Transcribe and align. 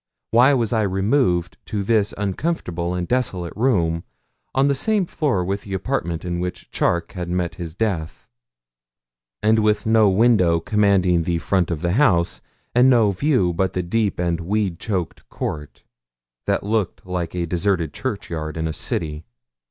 Why 0.31 0.55
was 0.55 0.73
I 0.73 0.81
removed 0.81 1.57
to 1.67 1.83
this 1.83 2.11
uncomfortable 2.17 2.95
and 2.95 3.07
desolate 3.07 3.53
room, 3.55 4.03
on 4.55 4.67
the 4.67 4.73
same 4.73 5.05
floor 5.05 5.45
with 5.45 5.61
the 5.61 5.75
apartment 5.75 6.25
in 6.25 6.39
which 6.39 6.71
Charke 6.71 7.11
had 7.11 7.29
met 7.29 7.53
his 7.61 7.75
death, 7.75 8.27
and 9.43 9.59
with 9.59 9.85
no 9.85 10.09
window 10.09 10.59
commanding 10.59 11.21
the 11.21 11.37
front 11.37 11.69
of 11.69 11.83
the 11.83 11.91
house, 11.91 12.41
and 12.73 12.89
no 12.89 13.11
view 13.11 13.53
but 13.53 13.73
the 13.73 13.83
deep 13.83 14.17
and 14.17 14.39
weed 14.41 14.79
choked 14.79 15.29
court, 15.29 15.83
that 16.47 16.63
looked 16.63 17.05
like 17.05 17.35
a 17.35 17.45
deserted 17.45 17.93
churchyard 17.93 18.57
in 18.57 18.67
a 18.67 18.73
city? 18.73 19.23